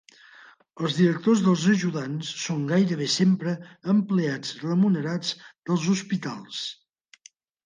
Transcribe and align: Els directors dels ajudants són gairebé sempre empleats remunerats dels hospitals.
Els 0.83 0.93
directors 0.99 1.43
dels 1.47 1.65
ajudants 1.73 2.31
són 2.45 2.63
gairebé 2.71 3.09
sempre 3.17 3.53
empleats 3.95 4.55
remunerats 4.65 5.37
dels 5.69 5.87
hospitals. 5.95 6.65